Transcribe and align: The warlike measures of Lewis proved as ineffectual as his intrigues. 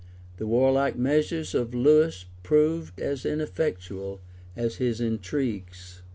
The 0.37 0.47
warlike 0.47 0.97
measures 0.97 1.53
of 1.53 1.75
Lewis 1.75 2.25
proved 2.41 2.99
as 2.99 3.23
ineffectual 3.23 4.19
as 4.55 4.77
his 4.77 4.99
intrigues. 4.99 6.01